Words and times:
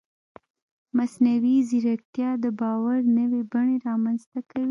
مصنوعي 0.97 1.57
ځیرکتیا 1.69 2.29
د 2.43 2.45
باور 2.59 2.99
نوې 3.17 3.41
بڼې 3.51 3.75
رامنځته 3.87 4.39
کوي. 4.49 4.59